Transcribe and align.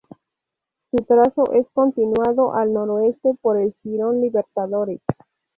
Su 0.89 0.97
trazo 1.05 1.53
es 1.53 1.67
continuado 1.75 2.55
al 2.55 2.73
noreste 2.73 3.35
por 3.39 3.57
el 3.59 3.75
jirón 3.83 4.19
Libertadores. 4.19 4.99